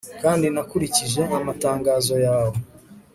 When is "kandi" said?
0.21-0.45